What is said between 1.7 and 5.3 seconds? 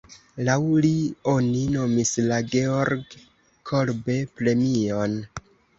nomis la Georg-Kolbe-premion.